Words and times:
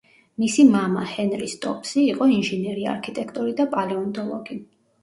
მისი 0.43 0.63
მამა, 0.75 1.03
ჰენრი 1.11 1.51
სტოპსი, 1.53 2.07
იყო 2.15 2.31
ინჟინერი, 2.39 2.89
არქიტექტორი 2.95 3.57
და 3.63 3.71
პალეონტოლოგი. 3.79 4.65